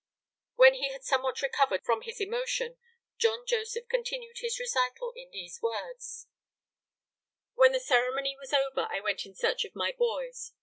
[0.55, 2.79] When he had somewhat recovered from his emotion,
[3.19, 6.25] John Joseph continued his recital in these words:
[7.53, 10.53] "When the ceremony was over I went in search of my boys.